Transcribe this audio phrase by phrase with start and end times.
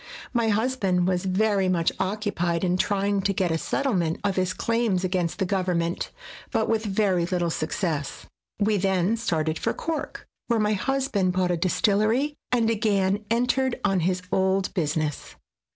[0.33, 4.51] My hus band was very much occupied in trying to get a settlement of his
[4.51, 6.09] claims against the government,
[6.49, 8.25] but with very little success.
[8.59, 13.99] We then started for Cork, where my husband bought a distillery, and again entered on
[13.99, 15.35] his old business.